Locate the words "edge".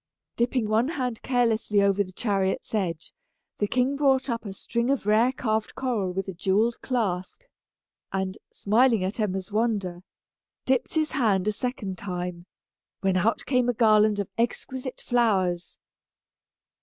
2.73-3.13